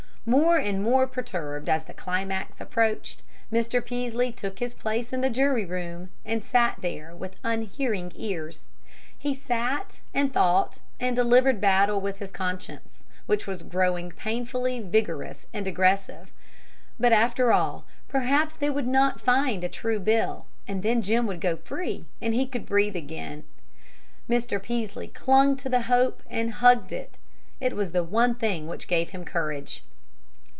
More 0.23 0.57
and 0.59 0.83
more 0.83 1.07
perturbed, 1.07 1.67
as 1.67 1.85
the 1.85 1.95
climax 1.95 2.61
approached, 2.61 3.23
Mr. 3.51 3.83
Peaslee 3.83 4.31
took 4.31 4.59
his 4.59 4.75
place 4.75 5.11
in 5.11 5.21
the 5.21 5.31
jury 5.31 5.65
room, 5.65 6.11
and 6.23 6.43
sat 6.43 6.75
there 6.81 7.15
with 7.15 7.37
unhearing 7.43 8.11
ears. 8.15 8.67
He 9.17 9.33
sat 9.33 9.99
and 10.13 10.31
thought 10.31 10.77
and 10.99 11.15
delivered 11.15 11.59
battle 11.59 11.99
with 11.99 12.19
his 12.19 12.29
conscience, 12.29 13.03
which 13.25 13.47
was 13.47 13.63
growing 13.63 14.11
painfully 14.11 14.79
vigorous 14.79 15.47
and 15.55 15.65
aggressive. 15.65 16.31
But, 16.99 17.13
after 17.13 17.51
all, 17.51 17.85
perhaps 18.07 18.53
they 18.53 18.69
would 18.69 18.85
not 18.87 19.19
find 19.19 19.63
a 19.63 19.69
true 19.69 19.99
bill, 19.99 20.45
and 20.67 20.83
then 20.83 21.01
Jim 21.01 21.25
would 21.25 21.41
go 21.41 21.55
free, 21.55 22.05
and 22.21 22.35
he 22.35 22.45
could 22.45 22.67
breathe 22.67 22.95
again. 22.95 23.43
Mr. 24.29 24.61
Peaslee 24.61 25.07
clung 25.07 25.55
to 25.57 25.67
the 25.67 25.81
hope, 25.89 26.21
and 26.29 26.53
hugged 26.53 26.93
it. 26.93 27.17
It 27.59 27.75
was 27.75 27.91
the 27.91 28.03
one 28.03 28.35
thing 28.35 28.67
which 28.67 28.87
gave 28.87 29.09
him 29.09 29.25
courage. 29.25 29.83